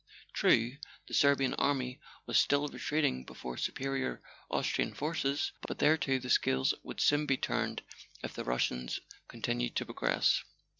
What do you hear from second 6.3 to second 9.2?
scales would soon be turned if the Rus¬ sians